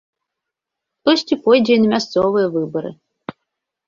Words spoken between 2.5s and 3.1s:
выбары.